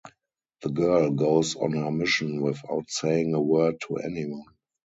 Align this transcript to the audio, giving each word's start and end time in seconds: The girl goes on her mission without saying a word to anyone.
The 0.63 0.69
girl 0.69 1.11
goes 1.11 1.55
on 1.55 1.73
her 1.73 1.91
mission 1.91 2.41
without 2.41 2.89
saying 2.89 3.35
a 3.35 3.39
word 3.39 3.75
to 3.81 3.97
anyone. 3.97 4.55